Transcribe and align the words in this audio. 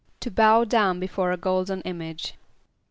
=To 0.21 0.31
bow 0.31 0.63
down 0.63 0.99
before 0.99 1.31
a 1.31 1.37
golden 1.37 1.81
image. 1.81 2.33